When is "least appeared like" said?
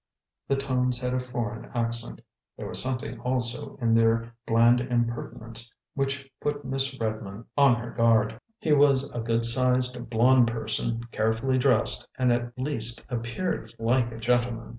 12.57-14.11